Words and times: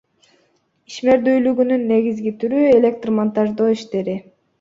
Ишмердүүлүгүнүн 0.91 1.83
негизги 1.91 2.33
түрү— 2.45 2.63
электр 2.79 3.13
монтаждоо 3.19 3.69
иштери. 3.75 4.17